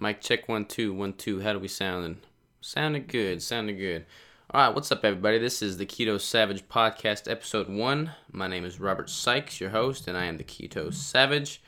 Mic 0.00 0.20
check 0.20 0.48
one 0.48 0.64
two 0.64 0.94
one 0.94 1.12
two. 1.12 1.40
How 1.40 1.52
do 1.52 1.58
we 1.58 1.66
sounding? 1.66 2.18
Sounded 2.60 3.08
good. 3.08 3.42
Sounded 3.42 3.78
good. 3.78 4.06
All 4.52 4.60
right, 4.64 4.72
what's 4.72 4.92
up, 4.92 5.04
everybody? 5.04 5.38
This 5.38 5.60
is 5.60 5.76
the 5.76 5.86
Keto 5.86 6.20
Savage 6.20 6.68
Podcast, 6.68 7.28
episode 7.28 7.68
one. 7.68 8.12
My 8.30 8.46
name 8.46 8.64
is 8.64 8.78
Robert 8.78 9.10
Sikes, 9.10 9.60
your 9.60 9.70
host, 9.70 10.06
and 10.06 10.16
I 10.16 10.26
am 10.26 10.36
the 10.36 10.44
Keto 10.44 10.94
Savage. 10.94 11.60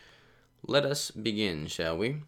Let 0.65 0.85
us 0.85 1.11
begin, 1.11 1.67
shall 1.67 1.99
we? 1.99 2.19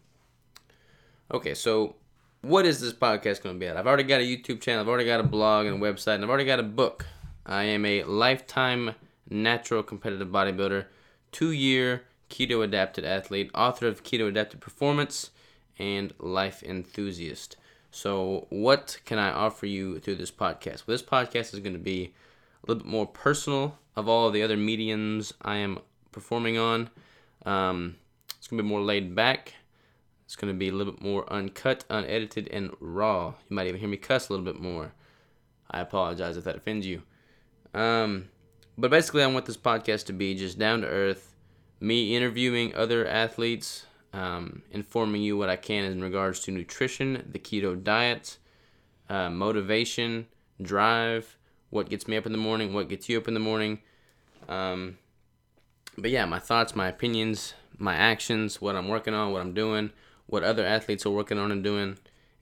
Okay, 1.33 1.53
so 1.53 1.95
what 2.41 2.65
is 2.65 2.81
this 2.81 2.91
podcast 2.91 3.41
going 3.41 3.55
to 3.55 3.59
be 3.59 3.67
at? 3.67 3.77
I've 3.77 3.87
already 3.87 4.03
got 4.03 4.19
a 4.19 4.25
YouTube 4.25 4.59
channel, 4.59 4.81
I've 4.81 4.89
already 4.89 5.05
got 5.05 5.21
a 5.21 5.23
blog 5.23 5.67
and 5.67 5.81
a 5.81 5.93
website, 5.93 6.15
and 6.15 6.25
I've 6.25 6.29
already 6.29 6.43
got 6.43 6.59
a 6.59 6.63
book. 6.63 7.05
I 7.45 7.63
am 7.63 7.85
a 7.85 8.03
lifetime 8.03 8.95
natural 9.29 9.81
competitive 9.81 10.27
bodybuilder, 10.27 10.83
two 11.31 11.51
year 11.51 12.03
keto 12.29 12.61
adapted 12.61 13.05
athlete, 13.05 13.49
author 13.55 13.87
of 13.87 14.03
Keto 14.03 14.27
Adapted 14.27 14.59
Performance 14.59 15.29
and 15.79 16.13
life 16.19 16.63
enthusiast. 16.63 17.57
So, 17.91 18.47
what 18.49 18.97
can 19.05 19.19
I 19.19 19.31
offer 19.31 19.65
you 19.65 19.99
through 19.99 20.15
this 20.15 20.31
podcast? 20.31 20.87
Well, 20.87 20.93
this 20.95 21.03
podcast 21.03 21.53
is 21.53 21.59
going 21.59 21.73
to 21.73 21.79
be 21.79 22.13
a 22.63 22.71
little 22.71 22.83
bit 22.83 22.91
more 22.91 23.05
personal 23.05 23.77
of 23.95 24.07
all 24.07 24.27
of 24.27 24.33
the 24.33 24.41
other 24.41 24.57
mediums 24.57 25.33
I 25.41 25.57
am 25.57 25.79
performing 26.11 26.57
on. 26.57 26.89
Um, 27.45 27.97
it's 28.37 28.47
going 28.47 28.57
to 28.57 28.63
be 28.63 28.69
more 28.69 28.81
laid 28.81 29.15
back. 29.15 29.53
It's 30.25 30.35
going 30.35 30.51
to 30.51 30.57
be 30.57 30.69
a 30.69 30.71
little 30.71 30.93
bit 30.93 31.03
more 31.03 31.31
uncut, 31.31 31.85
unedited, 31.89 32.47
and 32.51 32.71
raw. 32.79 33.33
You 33.47 33.55
might 33.55 33.67
even 33.67 33.79
hear 33.79 33.89
me 33.89 33.97
cuss 33.97 34.29
a 34.29 34.33
little 34.33 34.45
bit 34.45 34.59
more. 34.59 34.93
I 35.69 35.79
apologize 35.79 36.37
if 36.37 36.43
that 36.45 36.55
offends 36.55 36.85
you. 36.85 37.03
Um, 37.73 38.29
but 38.77 38.89
basically, 38.89 39.23
I 39.23 39.27
want 39.27 39.45
this 39.45 39.57
podcast 39.57 40.05
to 40.05 40.13
be 40.13 40.33
just 40.35 40.57
down 40.57 40.81
to 40.81 40.87
earth, 40.87 41.35
me 41.79 42.15
interviewing 42.15 42.73
other 42.73 43.05
athletes, 43.07 43.85
um, 44.13 44.61
informing 44.71 45.21
you 45.21 45.37
what 45.37 45.49
I 45.49 45.55
can 45.55 45.85
in 45.85 46.01
regards 46.01 46.39
to 46.41 46.51
nutrition, 46.51 47.27
the 47.31 47.39
keto 47.39 47.81
diet, 47.81 48.37
uh, 49.09 49.29
motivation, 49.29 50.27
drive, 50.61 51.35
what 51.71 51.89
gets 51.89 52.07
me 52.07 52.15
up 52.15 52.25
in 52.25 52.31
the 52.31 52.37
morning, 52.37 52.73
what 52.73 52.89
gets 52.89 53.09
you 53.09 53.17
up 53.17 53.27
in 53.27 53.33
the 53.33 53.39
morning. 53.39 53.79
Um, 54.47 54.97
but 55.97 56.11
yeah, 56.11 56.25
my 56.25 56.39
thoughts, 56.39 56.75
my 56.75 56.87
opinions, 56.87 57.55
my 57.77 57.95
actions, 57.95 58.61
what 58.61 58.75
I'm 58.75 58.87
working 58.87 59.13
on, 59.13 59.31
what 59.31 59.41
I'm 59.41 59.53
doing, 59.53 59.91
what 60.27 60.43
other 60.43 60.65
athletes 60.65 61.05
are 61.05 61.11
working 61.11 61.39
on 61.39 61.51
and 61.51 61.63
doing. 61.63 61.97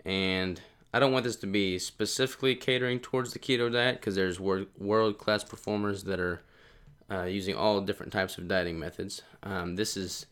And 0.05 0.59
I 0.93 0.99
don't 0.99 1.13
want 1.13 1.23
this 1.23 1.37
to 1.37 1.47
be 1.47 1.79
specifically 1.79 2.55
catering 2.55 2.99
towards 2.99 3.31
the 3.31 3.39
keto 3.39 3.71
diet 3.71 3.95
because 3.95 4.15
there's 4.15 4.39
world 4.39 5.17
class 5.17 5.43
performers 5.43 6.03
that 6.03 6.19
are 6.19 6.41
uh, 7.09 7.23
using 7.23 7.55
all 7.55 7.79
different 7.81 8.11
types 8.11 8.37
of 8.37 8.47
dieting 8.47 8.77
methods. 8.77 9.21
Um, 9.43 9.75
this 9.75 9.95
is 9.95 10.25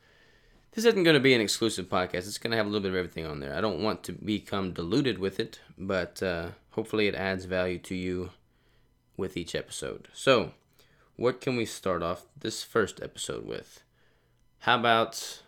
this 0.71 0.85
isn't 0.85 1.03
going 1.03 1.15
to 1.15 1.19
be 1.19 1.33
an 1.33 1.41
exclusive 1.41 1.87
podcast. 1.89 2.27
It's 2.27 2.37
going 2.37 2.51
to 2.51 2.57
have 2.57 2.65
a 2.65 2.69
little 2.69 2.83
bit 2.83 2.91
of 2.91 2.97
everything 2.97 3.25
on 3.25 3.39
there. 3.39 3.55
I 3.55 3.61
don't 3.61 3.81
want 3.81 4.03
to 4.03 4.11
become 4.13 4.71
diluted 4.71 5.17
with 5.17 5.39
it, 5.39 5.59
but 5.77 6.21
uh, 6.21 6.49
hopefully 6.71 7.07
it 7.07 7.15
adds 7.15 7.45
value 7.45 7.79
to 7.79 7.95
you 7.95 8.31
with 9.17 9.35
each 9.35 9.55
episode. 9.55 10.07
So, 10.13 10.53
what 11.15 11.41
can 11.41 11.57
we 11.57 11.65
start 11.65 12.01
off 12.01 12.25
this 12.39 12.63
first 12.63 13.01
episode 13.01 13.45
with? 13.45 13.83
How 14.59 14.79
about 14.79 15.41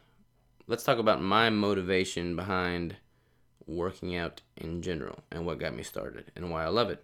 let's 0.68 0.84
talk 0.84 0.98
about 0.98 1.22
my 1.22 1.50
motivation 1.50 2.36
behind 2.36 2.96
working 3.68 4.16
out 4.16 4.42
in 4.58 4.82
general 4.82 5.20
and 5.32 5.46
what 5.46 5.60
got 5.60 5.76
me 5.76 5.84
started 5.84 6.32
and 6.36 6.52
why 6.52 6.64
I 6.64 6.70
love 6.70 6.90
it. 6.90 7.04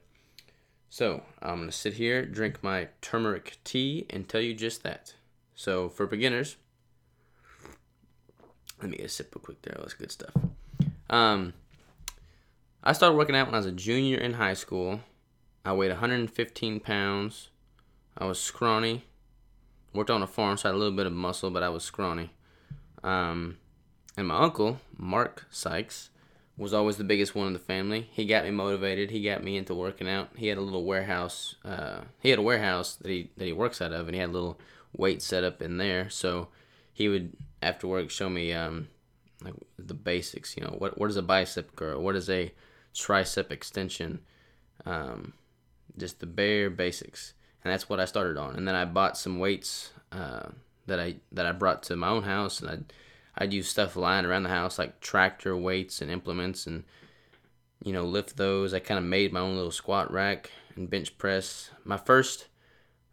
So, 0.89 1.23
I'm 1.41 1.57
going 1.57 1.69
to 1.69 1.75
sit 1.75 1.95
here, 1.95 2.25
drink 2.25 2.63
my 2.63 2.87
turmeric 3.01 3.57
tea, 3.63 4.05
and 4.09 4.27
tell 4.27 4.39
you 4.39 4.53
just 4.53 4.83
that. 4.83 5.15
So, 5.53 5.89
for 5.89 6.07
beginners, 6.07 6.55
let 8.81 8.91
me 8.91 8.97
get 8.97 9.05
a 9.05 9.09
sip 9.09 9.33
real 9.35 9.43
quick 9.43 9.61
there. 9.61 9.75
That's 9.79 9.93
good 9.93 10.11
stuff. 10.11 10.33
Um, 11.09 11.53
I 12.83 12.93
started 12.93 13.15
working 13.15 13.35
out 13.35 13.47
when 13.47 13.55
I 13.55 13.57
was 13.57 13.65
a 13.65 13.71
junior 13.71 14.17
in 14.17 14.33
high 14.33 14.53
school. 14.53 15.01
I 15.65 15.73
weighed 15.73 15.91
115 15.91 16.79
pounds. 16.79 17.49
I 18.17 18.25
was 18.25 18.39
scrawny. 18.39 19.03
Worked 19.93 20.09
on 20.09 20.21
a 20.21 20.27
farm, 20.27 20.57
so 20.57 20.69
I 20.69 20.71
had 20.71 20.75
a 20.75 20.79
little 20.79 20.95
bit 20.95 21.05
of 21.05 21.13
muscle, 21.13 21.49
but 21.49 21.63
I 21.63 21.69
was 21.69 21.83
scrawny. 21.83 22.31
Um, 23.03 23.57
and 24.15 24.27
my 24.27 24.37
uncle, 24.37 24.79
Mark 24.95 25.47
Sikes, 25.49 26.09
was 26.57 26.73
always 26.73 26.97
the 26.97 27.03
biggest 27.03 27.35
one 27.35 27.47
in 27.47 27.53
the 27.53 27.59
family. 27.59 28.09
He 28.11 28.25
got 28.25 28.43
me 28.43 28.51
motivated. 28.51 29.11
He 29.11 29.23
got 29.23 29.43
me 29.43 29.57
into 29.57 29.75
working 29.75 30.09
out. 30.09 30.29
He 30.35 30.47
had 30.47 30.57
a 30.57 30.61
little 30.61 30.85
warehouse. 30.85 31.55
Uh, 31.63 32.01
he 32.19 32.29
had 32.29 32.39
a 32.39 32.43
warehouse 32.43 32.95
that 32.95 33.09
he 33.09 33.29
that 33.37 33.45
he 33.45 33.53
works 33.53 33.81
out 33.81 33.93
of, 33.93 34.07
and 34.07 34.15
he 34.15 34.21
had 34.21 34.29
a 34.29 34.33
little 34.33 34.59
weight 34.95 35.21
set 35.21 35.43
up 35.43 35.61
in 35.61 35.77
there. 35.77 36.09
So 36.09 36.47
he 36.97 37.09
would 37.09 37.33
after 37.61 37.85
work 37.85 38.09
show 38.09 38.27
me 38.27 38.51
um, 38.53 38.87
like 39.43 39.53
the 39.77 39.93
basics. 39.93 40.57
You 40.57 40.63
know, 40.63 40.75
what 40.79 40.97
what 40.97 41.11
is 41.11 41.15
a 41.15 41.21
bicep 41.21 41.75
curl? 41.75 42.01
What 42.01 42.15
is 42.15 42.27
a 42.27 42.51
tricep 42.95 43.51
extension? 43.51 44.21
Um, 44.83 45.33
just 45.95 46.19
the 46.19 46.25
bare 46.25 46.71
basics, 46.71 47.35
and 47.63 47.71
that's 47.71 47.87
what 47.87 47.99
I 47.99 48.05
started 48.05 48.35
on. 48.35 48.55
And 48.55 48.67
then 48.67 48.73
I 48.73 48.83
bought 48.85 49.15
some 49.15 49.37
weights 49.37 49.91
uh, 50.11 50.49
that 50.87 50.99
I 50.99 51.17
that 51.31 51.45
I 51.45 51.51
brought 51.51 51.83
to 51.83 51.95
my 51.95 52.09
own 52.09 52.23
house, 52.23 52.61
and 52.61 52.69
I'd 52.71 52.93
I'd 53.37 53.53
use 53.53 53.69
stuff 53.69 53.95
lying 53.95 54.25
around 54.25 54.41
the 54.41 54.49
house 54.49 54.79
like 54.79 54.99
tractor 54.99 55.55
weights 55.55 56.01
and 56.01 56.09
implements, 56.09 56.65
and 56.65 56.83
you 57.83 57.93
know 57.93 58.05
lift 58.05 58.37
those. 58.37 58.73
I 58.73 58.79
kind 58.79 58.97
of 58.97 59.03
made 59.03 59.31
my 59.31 59.41
own 59.41 59.55
little 59.55 59.69
squat 59.69 60.11
rack 60.11 60.49
and 60.75 60.89
bench 60.89 61.15
press. 61.19 61.69
My 61.85 61.97
first, 61.97 62.47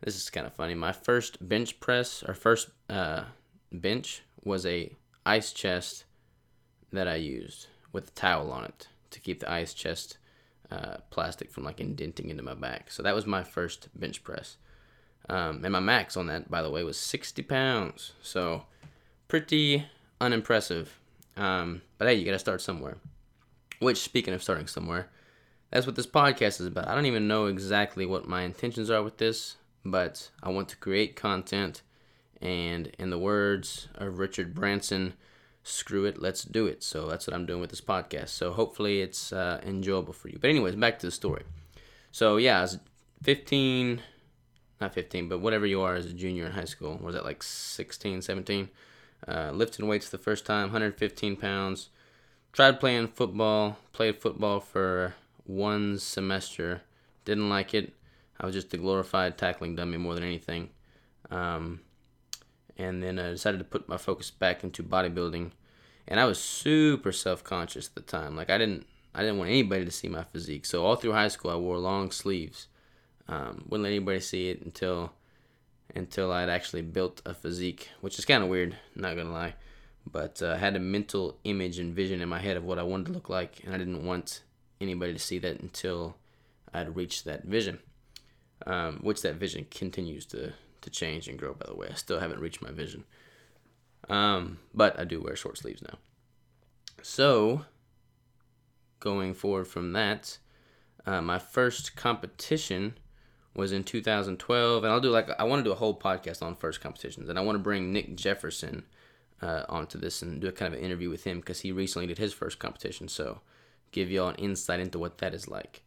this 0.00 0.16
is 0.16 0.30
kind 0.30 0.46
of 0.46 0.54
funny. 0.54 0.74
My 0.74 0.92
first 0.92 1.46
bench 1.46 1.80
press 1.80 2.22
or 2.26 2.32
first 2.32 2.70
uh, 2.88 3.24
bench 3.80 4.22
was 4.42 4.66
a 4.66 4.92
ice 5.26 5.52
chest 5.52 6.04
that 6.92 7.08
I 7.08 7.16
used 7.16 7.66
with 7.92 8.08
a 8.08 8.12
towel 8.12 8.50
on 8.50 8.64
it 8.64 8.88
to 9.10 9.20
keep 9.20 9.40
the 9.40 9.50
ice 9.50 9.74
chest 9.74 10.18
uh, 10.70 10.96
plastic 11.10 11.50
from 11.50 11.64
like 11.64 11.80
indenting 11.80 12.30
into 12.30 12.42
my 12.42 12.54
back. 12.54 12.90
So 12.90 13.02
that 13.02 13.14
was 13.14 13.26
my 13.26 13.42
first 13.42 13.88
bench 13.98 14.24
press. 14.24 14.56
Um, 15.28 15.64
and 15.64 15.72
my 15.72 15.80
max 15.80 16.16
on 16.16 16.26
that, 16.26 16.50
by 16.50 16.62
the 16.62 16.70
way, 16.70 16.82
was 16.84 16.98
60 16.98 17.42
pounds. 17.42 18.12
So 18.22 18.64
pretty 19.28 19.86
unimpressive. 20.20 20.98
Um, 21.36 21.82
but 21.98 22.08
hey, 22.08 22.14
you 22.14 22.24
got 22.24 22.32
to 22.32 22.38
start 22.38 22.60
somewhere. 22.60 22.98
Which, 23.80 23.98
speaking 23.98 24.34
of 24.34 24.42
starting 24.42 24.66
somewhere, 24.66 25.08
that's 25.70 25.86
what 25.86 25.96
this 25.96 26.06
podcast 26.06 26.60
is 26.60 26.66
about. 26.66 26.88
I 26.88 26.94
don't 26.94 27.06
even 27.06 27.26
know 27.28 27.46
exactly 27.46 28.06
what 28.06 28.28
my 28.28 28.42
intentions 28.42 28.90
are 28.90 29.02
with 29.02 29.18
this, 29.18 29.56
but 29.84 30.30
I 30.42 30.50
want 30.50 30.68
to 30.70 30.76
create 30.76 31.16
content 31.16 31.82
and 32.40 32.88
in 32.98 33.10
the 33.10 33.18
words 33.18 33.88
of 33.94 34.18
Richard 34.18 34.54
Branson, 34.54 35.14
screw 35.62 36.04
it, 36.04 36.20
let's 36.20 36.44
do 36.44 36.66
it. 36.66 36.82
So 36.82 37.08
that's 37.08 37.26
what 37.26 37.34
I'm 37.34 37.46
doing 37.46 37.60
with 37.60 37.70
this 37.70 37.80
podcast. 37.80 38.28
So 38.28 38.52
hopefully 38.52 39.00
it's 39.00 39.32
uh, 39.32 39.60
enjoyable 39.64 40.12
for 40.12 40.28
you. 40.28 40.38
But, 40.40 40.50
anyways, 40.50 40.76
back 40.76 40.98
to 41.00 41.06
the 41.06 41.12
story. 41.12 41.42
So, 42.12 42.36
yeah, 42.36 42.58
I 42.58 42.62
was 42.62 42.78
15, 43.22 44.02
not 44.80 44.94
15, 44.94 45.28
but 45.28 45.40
whatever 45.40 45.66
you 45.66 45.80
are 45.80 45.94
as 45.94 46.06
a 46.06 46.12
junior 46.12 46.46
in 46.46 46.52
high 46.52 46.64
school. 46.64 46.98
Was 47.02 47.14
that 47.14 47.24
like 47.24 47.42
16, 47.42 48.22
17? 48.22 48.68
Uh, 49.26 49.50
lifting 49.52 49.88
weights 49.88 50.10
the 50.10 50.18
first 50.18 50.44
time, 50.44 50.64
115 50.64 51.36
pounds. 51.36 51.88
Tried 52.52 52.78
playing 52.78 53.08
football, 53.08 53.78
played 53.92 54.20
football 54.20 54.60
for 54.60 55.14
one 55.44 55.98
semester. 55.98 56.82
Didn't 57.24 57.48
like 57.48 57.74
it. 57.74 57.94
I 58.38 58.46
was 58.46 58.54
just 58.54 58.74
a 58.74 58.76
glorified 58.76 59.38
tackling 59.38 59.74
dummy 59.74 59.96
more 59.96 60.14
than 60.14 60.24
anything. 60.24 60.70
Um, 61.30 61.80
and 62.76 63.02
then 63.02 63.18
I 63.18 63.30
decided 63.30 63.58
to 63.58 63.64
put 63.64 63.88
my 63.88 63.96
focus 63.96 64.30
back 64.30 64.64
into 64.64 64.82
bodybuilding. 64.82 65.52
And 66.06 66.20
I 66.20 66.24
was 66.26 66.38
super 66.38 67.12
self-conscious 67.12 67.88
at 67.88 67.94
the 67.94 68.02
time. 68.02 68.36
Like 68.36 68.50
I 68.50 68.58
didn't 68.58 68.86
I 69.14 69.20
didn't 69.20 69.38
want 69.38 69.50
anybody 69.50 69.84
to 69.84 69.90
see 69.90 70.08
my 70.08 70.24
physique. 70.24 70.66
So 70.66 70.84
all 70.84 70.96
through 70.96 71.12
high 71.12 71.28
school 71.28 71.50
I 71.50 71.56
wore 71.56 71.78
long 71.78 72.10
sleeves. 72.10 72.66
Um, 73.26 73.64
wouldn't 73.68 73.84
let 73.84 73.90
anybody 73.90 74.20
see 74.20 74.50
it 74.50 74.62
until 74.62 75.12
until 75.94 76.32
I'd 76.32 76.48
actually 76.48 76.82
built 76.82 77.22
a 77.24 77.32
physique, 77.34 77.90
which 78.00 78.18
is 78.18 78.24
kind 78.24 78.42
of 78.42 78.50
weird, 78.50 78.76
not 78.94 79.16
gonna 79.16 79.32
lie. 79.32 79.54
But 80.10 80.42
uh, 80.42 80.52
I 80.52 80.56
had 80.56 80.76
a 80.76 80.80
mental 80.80 81.38
image 81.44 81.78
and 81.78 81.94
vision 81.94 82.20
in 82.20 82.28
my 82.28 82.40
head 82.40 82.56
of 82.56 82.64
what 82.64 82.78
I 82.78 82.82
wanted 82.82 83.06
to 83.06 83.12
look 83.12 83.30
like, 83.30 83.62
and 83.64 83.74
I 83.74 83.78
didn't 83.78 84.04
want 84.04 84.42
anybody 84.80 85.14
to 85.14 85.18
see 85.18 85.38
that 85.38 85.60
until 85.60 86.16
I'd 86.74 86.96
reached 86.96 87.24
that 87.24 87.44
vision, 87.44 87.78
um, 88.66 88.98
which 88.98 89.22
that 89.22 89.36
vision 89.36 89.66
continues 89.70 90.26
to 90.26 90.52
to 90.84 90.90
change 90.90 91.28
and 91.28 91.38
grow. 91.38 91.54
By 91.54 91.66
the 91.66 91.74
way, 91.74 91.88
I 91.90 91.94
still 91.94 92.20
haven't 92.20 92.40
reached 92.40 92.62
my 92.62 92.70
vision. 92.70 93.04
Um, 94.08 94.58
but 94.72 94.98
I 94.98 95.04
do 95.04 95.20
wear 95.20 95.36
short 95.36 95.58
sleeves 95.58 95.82
now. 95.82 95.98
So, 97.02 97.64
going 99.00 99.34
forward 99.34 99.66
from 99.66 99.92
that, 99.92 100.38
uh, 101.06 101.20
my 101.20 101.38
first 101.38 101.96
competition 101.96 102.98
was 103.54 103.72
in 103.72 103.84
2012, 103.84 104.84
and 104.84 104.92
I'll 104.92 105.00
do 105.00 105.10
like 105.10 105.28
I 105.38 105.44
want 105.44 105.60
to 105.60 105.64
do 105.64 105.72
a 105.72 105.76
whole 105.76 105.98
podcast 105.98 106.42
on 106.42 106.56
first 106.56 106.80
competitions, 106.80 107.28
and 107.28 107.38
I 107.38 107.42
want 107.42 107.56
to 107.56 107.62
bring 107.62 107.92
Nick 107.92 108.16
Jefferson 108.16 108.84
uh, 109.42 109.64
onto 109.68 109.98
this 109.98 110.22
and 110.22 110.40
do 110.40 110.48
a 110.48 110.52
kind 110.52 110.72
of 110.72 110.78
an 110.78 110.84
interview 110.84 111.10
with 111.10 111.24
him 111.24 111.40
because 111.40 111.60
he 111.60 111.72
recently 111.72 112.06
did 112.06 112.18
his 112.18 112.32
first 112.32 112.58
competition. 112.58 113.08
So, 113.08 113.40
give 113.92 114.10
y'all 114.10 114.28
an 114.28 114.36
insight 114.36 114.80
into 114.80 114.98
what 114.98 115.18
that 115.18 115.34
is 115.34 115.48
like. 115.48 115.82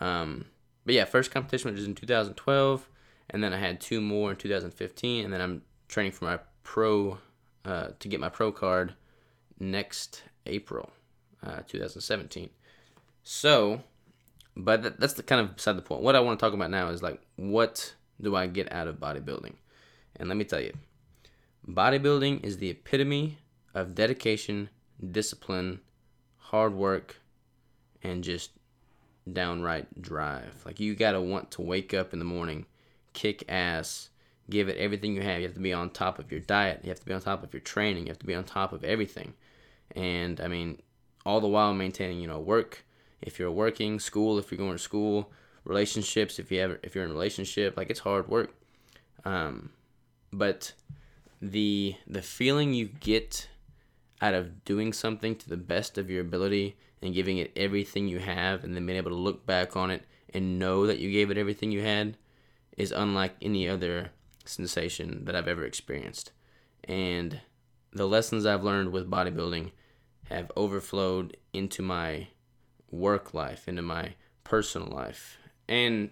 Um, 0.00 0.46
but 0.84 0.94
yeah, 0.94 1.04
first 1.04 1.30
competition 1.30 1.72
was 1.72 1.84
in 1.84 1.94
2012 1.94 2.88
and 3.30 3.42
then 3.42 3.52
I 3.52 3.58
had 3.58 3.80
two 3.80 4.00
more 4.00 4.30
in 4.30 4.36
2015, 4.36 5.24
and 5.24 5.32
then 5.32 5.40
I'm 5.40 5.62
training 5.88 6.12
for 6.12 6.24
my 6.24 6.38
pro 6.62 7.18
uh, 7.64 7.88
to 7.98 8.08
get 8.08 8.20
my 8.20 8.28
pro 8.28 8.52
card 8.52 8.94
next 9.58 10.22
April. 10.46 10.90
uh, 11.46 11.60
2017. 11.66 12.50
So, 13.22 13.82
but 14.56 14.82
that, 14.82 15.00
that's 15.00 15.14
the 15.14 15.22
kind 15.22 15.40
of 15.40 15.56
beside 15.56 15.76
the 15.76 15.82
point. 15.82 16.02
What 16.02 16.16
I 16.16 16.20
want 16.20 16.38
to 16.38 16.44
talk 16.44 16.54
about 16.54 16.70
now 16.70 16.88
is 16.88 17.02
like, 17.02 17.20
what 17.36 17.94
do 18.20 18.34
I 18.36 18.46
get 18.46 18.72
out 18.72 18.88
of 18.88 18.96
bodybuilding? 18.96 19.54
And 20.16 20.28
let 20.28 20.36
me 20.36 20.44
tell 20.44 20.60
you, 20.60 20.72
bodybuilding 21.68 22.44
is 22.44 22.58
the 22.58 22.70
epitome 22.70 23.38
of 23.74 23.94
dedication, 23.94 24.70
discipline, 25.10 25.80
hard 26.38 26.74
work, 26.74 27.16
and 28.02 28.24
just 28.24 28.50
downright 29.30 30.00
drive. 30.00 30.62
Like 30.64 30.80
you 30.80 30.94
gotta 30.94 31.20
want 31.20 31.50
to 31.52 31.62
wake 31.62 31.92
up 31.92 32.12
in 32.12 32.18
the 32.18 32.24
morning, 32.24 32.66
kick 33.16 33.42
ass, 33.48 34.10
give 34.48 34.68
it 34.68 34.76
everything 34.76 35.14
you 35.16 35.22
have. 35.22 35.40
You 35.40 35.46
have 35.46 35.54
to 35.54 35.60
be 35.60 35.72
on 35.72 35.90
top 35.90 36.20
of 36.20 36.30
your 36.30 36.40
diet. 36.40 36.80
You 36.84 36.90
have 36.90 37.00
to 37.00 37.06
be 37.06 37.14
on 37.14 37.22
top 37.22 37.42
of 37.42 37.52
your 37.52 37.62
training. 37.62 38.04
You 38.04 38.10
have 38.10 38.20
to 38.20 38.26
be 38.26 38.34
on 38.34 38.44
top 38.44 38.72
of 38.72 38.84
everything. 38.84 39.32
And 39.96 40.40
I 40.40 40.48
mean, 40.48 40.80
all 41.24 41.40
the 41.40 41.48
while 41.48 41.74
maintaining, 41.74 42.20
you 42.20 42.28
know, 42.28 42.38
work. 42.38 42.84
If 43.22 43.38
you're 43.38 43.50
working, 43.50 43.98
school, 43.98 44.38
if 44.38 44.52
you're 44.52 44.58
going 44.58 44.72
to 44.72 44.78
school, 44.78 45.32
relationships, 45.64 46.38
if 46.38 46.52
you 46.52 46.60
have, 46.60 46.78
if 46.82 46.94
you're 46.94 47.04
in 47.04 47.10
a 47.10 47.14
relationship, 47.14 47.76
like 47.76 47.90
it's 47.90 48.00
hard 48.00 48.28
work. 48.28 48.54
Um, 49.24 49.70
but 50.32 50.74
the 51.40 51.96
the 52.06 52.22
feeling 52.22 52.74
you 52.74 52.86
get 52.86 53.48
out 54.20 54.34
of 54.34 54.64
doing 54.64 54.92
something 54.92 55.34
to 55.36 55.48
the 55.48 55.56
best 55.56 55.98
of 55.98 56.10
your 56.10 56.20
ability 56.20 56.76
and 57.02 57.14
giving 57.14 57.38
it 57.38 57.50
everything 57.56 58.08
you 58.08 58.18
have 58.18 58.64
and 58.64 58.74
then 58.74 58.86
being 58.86 58.98
able 58.98 59.10
to 59.10 59.16
look 59.16 59.44
back 59.46 59.76
on 59.76 59.90
it 59.90 60.04
and 60.32 60.58
know 60.58 60.86
that 60.86 60.98
you 60.98 61.10
gave 61.10 61.30
it 61.30 61.38
everything 61.38 61.70
you 61.70 61.82
had 61.82 62.16
is 62.76 62.92
unlike 62.92 63.34
any 63.40 63.68
other 63.68 64.10
sensation 64.44 65.24
that 65.24 65.34
I've 65.34 65.48
ever 65.48 65.64
experienced. 65.64 66.32
And 66.84 67.40
the 67.92 68.06
lessons 68.06 68.46
I've 68.46 68.64
learned 68.64 68.92
with 68.92 69.10
bodybuilding 69.10 69.72
have 70.24 70.52
overflowed 70.56 71.36
into 71.52 71.82
my 71.82 72.28
work 72.90 73.34
life, 73.34 73.68
into 73.68 73.82
my 73.82 74.14
personal 74.44 74.88
life. 74.88 75.38
And 75.68 76.10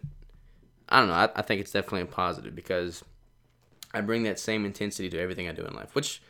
I 0.88 1.00
don't 1.00 1.08
know, 1.08 1.14
I, 1.14 1.28
I 1.36 1.42
think 1.42 1.60
it's 1.60 1.72
definitely 1.72 2.02
a 2.02 2.06
positive 2.06 2.54
because 2.54 3.04
I 3.92 4.00
bring 4.00 4.24
that 4.24 4.38
same 4.38 4.64
intensity 4.64 5.08
to 5.10 5.18
everything 5.18 5.48
I 5.48 5.52
do 5.52 5.64
in 5.64 5.74
life, 5.74 5.94
which 5.94 6.22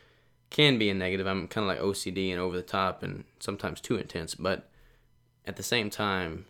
can 0.51 0.79
be 0.79 0.91
a 0.91 0.95
negative. 0.95 1.27
I'm 1.27 1.49
kind 1.49 1.65
of 1.65 1.69
like 1.69 1.81
OCD 1.81 2.31
and 2.31 2.41
over 2.41 2.57
the 2.57 2.63
top 2.63 3.03
and 3.03 3.25
sometimes 3.41 3.81
too 3.81 3.97
intense, 3.97 4.35
but 4.35 4.69
at 5.47 5.57
the 5.57 5.63
same 5.63 5.91
time, 5.91 6.47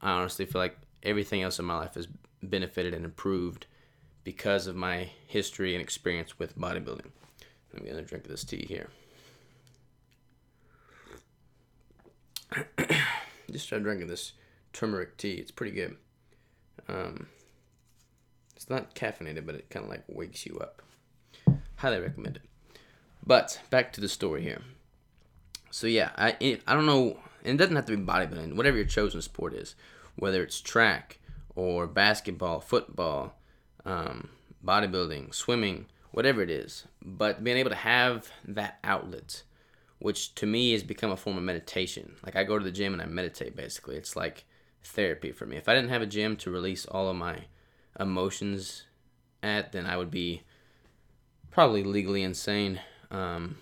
I 0.00 0.12
honestly 0.12 0.46
feel 0.46 0.60
like 0.60 0.76
everything 1.04 1.42
else 1.42 1.58
in 1.58 1.64
my 1.64 1.76
life 1.76 1.94
has 1.94 2.08
benefited 2.42 2.94
and 2.94 3.04
improved 3.04 3.66
because 4.22 4.66
of 4.66 4.76
my 4.76 5.10
history 5.26 5.74
and 5.74 5.82
experience 5.82 6.38
with 6.38 6.58
bodybuilding. 6.58 7.10
Let 7.72 7.82
me 7.82 7.90
get 7.90 7.98
a 7.98 8.02
drink 8.02 8.24
of 8.24 8.30
this 8.30 8.44
tea 8.44 8.64
here. 8.68 8.88
Just 13.50 13.68
tried 13.68 13.82
drinking 13.82 14.08
this 14.08 14.32
turmeric 14.72 15.16
tea. 15.16 15.34
It's 15.34 15.50
pretty 15.50 15.72
good. 15.72 15.96
Um, 16.88 17.26
it's 18.54 18.70
not 18.70 18.94
caffeinated, 18.94 19.44
but 19.44 19.54
it 19.54 19.70
kind 19.70 19.84
of 19.84 19.90
like 19.90 20.04
wakes 20.08 20.46
you 20.46 20.58
up. 20.58 20.82
Highly 21.76 22.00
recommend 22.00 22.36
it. 22.36 22.42
But 23.26 23.60
back 23.70 23.92
to 23.94 24.00
the 24.00 24.08
story 24.08 24.42
here. 24.42 24.62
So 25.70 25.86
yeah, 25.86 26.10
I 26.16 26.60
I 26.66 26.74
don't 26.74 26.86
know. 26.86 27.18
And 27.44 27.54
it 27.54 27.56
doesn't 27.58 27.76
have 27.76 27.86
to 27.86 27.96
be 27.96 28.02
bodybuilding. 28.02 28.54
Whatever 28.56 28.76
your 28.76 28.86
chosen 28.86 29.20
sport 29.20 29.54
is, 29.54 29.74
whether 30.16 30.42
it's 30.42 30.60
track 30.60 31.18
or 31.54 31.86
basketball, 31.86 32.60
football, 32.60 33.34
um, 33.84 34.28
bodybuilding, 34.64 35.34
swimming, 35.34 35.86
whatever 36.10 36.42
it 36.42 36.50
is. 36.50 36.86
But 37.02 37.44
being 37.44 37.56
able 37.56 37.70
to 37.70 37.76
have 37.76 38.30
that 38.46 38.78
outlet, 38.84 39.42
which 39.98 40.34
to 40.36 40.46
me 40.46 40.72
has 40.72 40.82
become 40.82 41.10
a 41.10 41.16
form 41.16 41.36
of 41.36 41.42
meditation. 41.42 42.16
Like 42.24 42.36
I 42.36 42.44
go 42.44 42.58
to 42.58 42.64
the 42.64 42.70
gym 42.70 42.92
and 42.92 43.02
I 43.02 43.06
meditate. 43.06 43.56
Basically, 43.56 43.96
it's 43.96 44.16
like 44.16 44.44
therapy 44.82 45.32
for 45.32 45.46
me. 45.46 45.56
If 45.56 45.68
I 45.68 45.74
didn't 45.74 45.90
have 45.90 46.02
a 46.02 46.06
gym 46.06 46.36
to 46.36 46.50
release 46.50 46.86
all 46.86 47.08
of 47.08 47.16
my 47.16 47.44
emotions 47.98 48.84
at, 49.42 49.72
then 49.72 49.86
I 49.86 49.96
would 49.96 50.10
be 50.10 50.42
probably 51.50 51.84
legally 51.84 52.22
insane. 52.22 52.80
Um, 53.10 53.58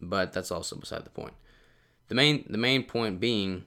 but 0.00 0.32
that's 0.32 0.50
also 0.50 0.76
beside 0.76 1.04
the 1.04 1.10
point. 1.10 1.34
The 2.08 2.14
main 2.14 2.44
the 2.48 2.58
main 2.58 2.84
point 2.84 3.20
being 3.20 3.66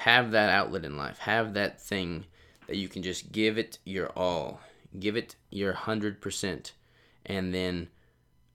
have 0.00 0.30
that 0.30 0.48
outlet 0.48 0.84
in 0.84 0.96
life. 0.96 1.18
Have 1.18 1.52
that 1.54 1.78
thing 1.78 2.24
that 2.66 2.76
you 2.76 2.88
can 2.88 3.02
just 3.02 3.32
give 3.32 3.58
it 3.58 3.78
your 3.84 4.08
all. 4.16 4.60
Give 4.98 5.14
it 5.14 5.36
your 5.50 5.74
100% 5.74 6.72
and 7.26 7.54
then 7.54 7.88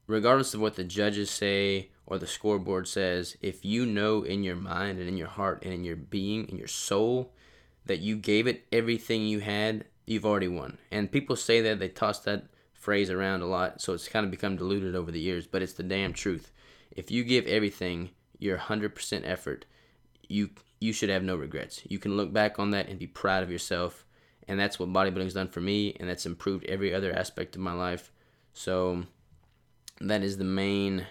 regardless 0.07 0.56
of 0.56 0.59
what 0.59 0.75
the 0.75 0.83
judges 0.83 1.30
say 1.30 1.89
or 2.07 2.18
the 2.18 2.25
scoreboard 2.25 2.88
says, 2.88 3.38
if 3.42 3.63
you 3.63 3.86
know 3.86 4.24
in 4.24 4.44
your 4.44 4.56
mind 4.56 4.97
and 5.00 5.07
in 5.07 5.18
your 5.18 5.27
heart 5.27 5.63
and 5.63 5.71
in 5.71 5.83
your 5.83 5.95
being, 5.95 6.50
in 6.50 6.57
your 6.57 6.68
soul, 6.68 7.31
that 7.86 8.00
you 8.00 8.15
gave 8.15 8.48
it 8.48 8.65
everything 8.71 9.27
you 9.27 9.39
had, 9.39 9.86
you've 10.07 10.25
already 10.25 10.48
won. 10.48 10.80
And 10.91 11.12
people 11.12 11.36
say 11.36 11.62
that, 11.62 11.77
they 11.77 11.89
toss 11.89 12.19
that 12.21 12.45
phrase 12.74 13.12
around 13.12 13.41
a 13.41 13.48
lot, 13.48 13.81
so 13.81 13.94
it's 13.94 14.07
kind 14.07 14.25
of 14.25 14.31
become 14.31 14.56
diluted 14.56 14.95
over 14.95 15.12
the 15.12 15.19
years, 15.19 15.45
but 15.45 15.62
it's 15.62 15.74
the 15.74 15.83
damn 15.83 16.13
truth. 16.13 16.51
If 16.91 17.12
you 17.12 17.24
give 17.24 17.45
everything, 17.45 18.09
your 18.39 18.57
100% 18.57 19.21
effort, 19.24 19.65
you 20.27 20.50
you 20.86 20.94
should 20.94 21.10
have 21.10 21.24
no 21.24 21.36
regrets. 21.36 21.82
You 21.88 21.98
can 21.98 22.16
look 22.16 22.32
back 22.32 22.60
on 22.60 22.70
that 22.72 22.88
and 22.88 23.00
be 23.00 23.08
proud 23.08 23.42
of 23.42 23.52
yourself. 23.52 24.06
And 24.48 24.60
that's 24.60 24.78
what 24.78 24.94
bodybuilding's 24.94 25.34
done 25.34 25.48
for 25.48 25.60
me, 25.60 25.98
and 26.00 26.08
that's 26.08 26.28
improved 26.28 26.66
every 26.66 26.94
other 26.94 27.12
aspect 27.12 27.56
of 27.56 27.62
my 27.62 27.74
life. 27.74 28.12
So 28.54 29.04
that 30.00 30.22
is 30.22 30.38
the 30.38 30.44
main 30.44 31.08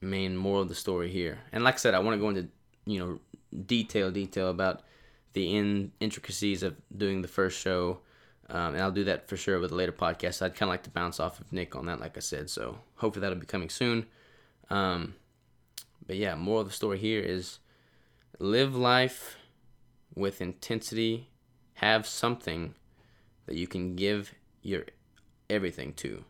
main 0.00 0.36
moral 0.36 0.62
of 0.62 0.68
the 0.68 0.74
story 0.74 1.10
here. 1.10 1.38
And 1.52 1.62
like 1.62 1.74
I 1.74 1.78
said, 1.78 1.94
I 1.94 2.00
want 2.00 2.16
to 2.16 2.20
go 2.20 2.30
into 2.30 2.48
you 2.84 2.98
know 2.98 3.20
detail 3.66 4.10
detail 4.10 4.50
about 4.50 4.82
the 5.34 5.56
in 5.56 5.92
intricacies 6.00 6.64
of 6.64 6.74
doing 6.96 7.22
the 7.22 7.28
first 7.28 7.60
show. 7.60 8.00
Um, 8.48 8.74
and 8.74 8.82
I'll 8.82 8.90
do 8.90 9.04
that 9.04 9.28
for 9.28 9.36
sure 9.36 9.60
with 9.60 9.70
a 9.70 9.76
later 9.76 9.92
podcast. 9.92 10.42
I'd 10.42 10.56
kind 10.56 10.68
of 10.68 10.70
like 10.70 10.82
to 10.82 10.90
bounce 10.90 11.20
off 11.20 11.38
of 11.38 11.52
Nick 11.52 11.76
on 11.76 11.86
that, 11.86 12.00
like 12.00 12.16
I 12.16 12.20
said. 12.20 12.50
So 12.50 12.78
hopefully 12.96 13.20
that'll 13.20 13.38
be 13.38 13.46
coming 13.46 13.68
soon. 13.68 14.06
Um, 14.68 15.14
but 16.04 16.16
yeah, 16.16 16.34
moral 16.34 16.62
of 16.62 16.66
the 16.66 16.74
story 16.74 16.98
here 16.98 17.20
is 17.20 17.60
live 18.38 18.76
life 18.76 19.36
with 20.14 20.40
intensity. 20.40 21.28
Have 21.74 22.06
something 22.06 22.74
that 23.46 23.56
you 23.56 23.66
can 23.66 23.96
give 23.96 24.34
your 24.62 24.84
everything 25.48 25.94
to, 25.94 26.24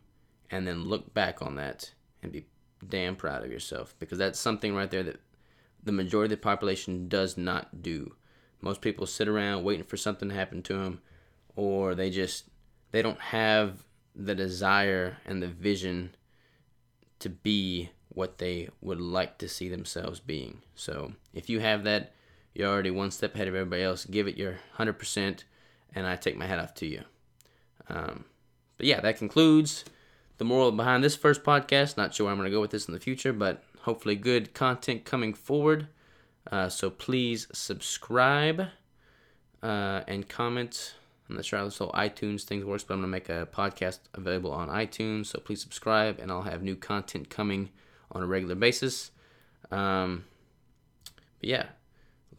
and 0.49 0.65
then 0.65 0.85
look 0.85 1.13
back 1.13 1.41
on 1.41 1.55
that 1.55 1.91
and 2.23 2.31
be 2.31 2.45
damn 2.87 3.15
proud 3.15 3.43
of 3.43 3.51
yourself 3.51 3.93
because 3.99 4.17
that's 4.17 4.39
something 4.39 4.73
right 4.73 4.89
there 4.89 5.03
that 5.03 5.19
the 5.83 5.91
majority 5.91 6.33
of 6.33 6.39
the 6.39 6.43
population 6.43 7.07
does 7.07 7.37
not 7.37 7.81
do. 7.81 8.15
Most 8.61 8.81
people 8.81 9.05
sit 9.05 9.27
around 9.27 9.63
waiting 9.63 9.83
for 9.83 9.97
something 9.97 10.29
to 10.29 10.35
happen 10.35 10.61
to 10.63 10.73
them, 10.77 11.01
or 11.55 11.95
they 11.95 12.09
just 12.09 12.45
they 12.91 13.01
don't 13.01 13.19
have 13.19 13.83
the 14.15 14.35
desire 14.35 15.17
and 15.25 15.41
the 15.41 15.47
vision 15.47 16.15
to 17.19 17.29
be 17.29 17.89
what 18.13 18.37
they 18.37 18.69
would 18.81 18.99
like 18.99 19.37
to 19.37 19.47
see 19.47 19.69
themselves 19.69 20.19
being. 20.19 20.61
So 20.75 21.13
if 21.33 21.49
you 21.49 21.59
have 21.59 21.83
that, 21.85 22.13
you're 22.53 22.69
already 22.69 22.91
one 22.91 23.11
step 23.11 23.35
ahead 23.35 23.47
of 23.47 23.55
everybody 23.55 23.83
else. 23.83 24.05
Give 24.05 24.27
it 24.27 24.37
your 24.37 24.59
100%, 24.77 25.43
and 25.95 26.07
I 26.07 26.15
take 26.17 26.37
my 26.37 26.45
hat 26.45 26.59
off 26.59 26.73
to 26.75 26.85
you. 26.85 27.01
Um, 27.87 28.25
but 28.77 28.85
yeah, 28.87 28.99
that 28.99 29.17
concludes 29.17 29.85
the 30.37 30.45
moral 30.45 30.71
behind 30.71 31.03
this 31.03 31.15
first 31.15 31.43
podcast. 31.43 31.97
Not 31.97 32.13
sure 32.13 32.25
where 32.25 32.31
I'm 32.31 32.37
going 32.39 32.49
to 32.49 32.55
go 32.55 32.61
with 32.61 32.71
this 32.71 32.87
in 32.87 32.93
the 32.93 32.99
future, 32.99 33.31
but 33.31 33.63
hopefully 33.81 34.15
good 34.15 34.53
content 34.53 35.05
coming 35.05 35.33
forward. 35.33 35.87
Uh, 36.51 36.67
so 36.67 36.89
please 36.89 37.47
subscribe 37.53 38.67
uh, 39.63 40.01
and 40.07 40.27
comment. 40.27 40.95
I'm 41.29 41.35
not 41.35 41.45
sure 41.45 41.59
how 41.59 41.65
this 41.65 41.77
whole 41.77 41.91
iTunes 41.91 42.43
thing 42.43 42.65
works, 42.65 42.83
but 42.83 42.95
I'm 42.95 42.99
going 42.99 43.11
to 43.11 43.11
make 43.11 43.29
a 43.29 43.47
podcast 43.55 43.99
available 44.13 44.51
on 44.51 44.67
iTunes. 44.67 45.27
So 45.27 45.39
please 45.39 45.61
subscribe, 45.61 46.19
and 46.19 46.29
I'll 46.29 46.41
have 46.41 46.61
new 46.61 46.75
content 46.75 47.29
coming 47.29 47.69
on 48.11 48.23
a 48.23 48.27
regular 48.27 48.55
basis. 48.55 49.11
Um, 49.71 50.25
but 51.39 51.49
yeah, 51.49 51.65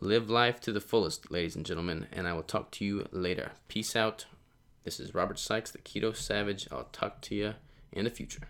live 0.00 0.28
life 0.28 0.60
to 0.60 0.72
the 0.72 0.80
fullest, 0.80 1.30
ladies 1.30 1.56
and 1.56 1.66
gentlemen, 1.66 2.06
and 2.12 2.26
I 2.26 2.32
will 2.32 2.42
talk 2.42 2.70
to 2.72 2.84
you 2.84 3.06
later. 3.10 3.52
Peace 3.68 3.96
out. 3.96 4.26
This 4.84 4.98
is 4.98 5.14
Robert 5.14 5.38
Sikes, 5.38 5.70
the 5.70 5.78
Keto 5.78 6.14
Savage. 6.14 6.68
I'll 6.70 6.88
talk 6.92 7.20
to 7.22 7.34
you 7.34 7.54
in 7.92 8.04
the 8.04 8.10
future. 8.10 8.48